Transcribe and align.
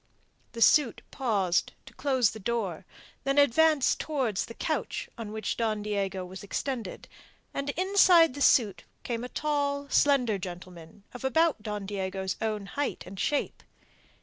The 0.53 0.63
suit 0.63 1.03
paused 1.11 1.73
to 1.85 1.93
close 1.93 2.31
the 2.31 2.39
door, 2.39 2.85
then 3.23 3.37
advanced 3.37 3.99
towards 3.99 4.45
the 4.47 4.55
couch 4.55 5.07
on 5.15 5.31
which 5.31 5.57
Don 5.57 5.83
Diego 5.83 6.25
was 6.25 6.41
extended, 6.41 7.07
and 7.53 7.69
inside 7.77 8.33
the 8.33 8.41
suit 8.41 8.83
came 9.03 9.23
a 9.23 9.29
tall, 9.29 9.87
slender 9.89 10.39
gentleman 10.39 11.03
of 11.13 11.23
about 11.23 11.61
Don 11.61 11.85
Diego's 11.85 12.35
own 12.41 12.65
height 12.65 13.03
and 13.05 13.19
shape. 13.19 13.61